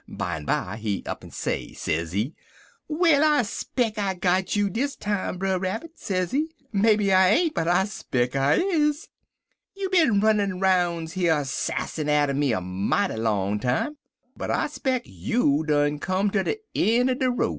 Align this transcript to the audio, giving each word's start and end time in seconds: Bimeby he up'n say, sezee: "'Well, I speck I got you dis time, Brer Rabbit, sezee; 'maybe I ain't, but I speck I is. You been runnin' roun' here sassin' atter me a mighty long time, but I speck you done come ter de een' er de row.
Bimeby 0.09 0.79
he 0.79 1.03
up'n 1.05 1.29
say, 1.29 1.73
sezee: 1.73 2.33
"'Well, 2.87 3.23
I 3.23 3.43
speck 3.43 3.99
I 3.99 4.15
got 4.15 4.55
you 4.55 4.67
dis 4.67 4.95
time, 4.95 5.37
Brer 5.37 5.59
Rabbit, 5.59 5.99
sezee; 5.99 6.49
'maybe 6.73 7.13
I 7.13 7.29
ain't, 7.29 7.53
but 7.53 7.67
I 7.67 7.85
speck 7.85 8.35
I 8.35 8.55
is. 8.55 9.09
You 9.75 9.91
been 9.91 10.19
runnin' 10.19 10.59
roun' 10.59 11.05
here 11.05 11.45
sassin' 11.45 12.09
atter 12.09 12.33
me 12.33 12.51
a 12.51 12.61
mighty 12.61 13.17
long 13.17 13.59
time, 13.59 13.97
but 14.35 14.49
I 14.49 14.65
speck 14.65 15.03
you 15.05 15.63
done 15.67 15.99
come 15.99 16.31
ter 16.31 16.41
de 16.41 16.55
een' 16.73 17.07
er 17.11 17.13
de 17.19 17.29
row. 17.29 17.49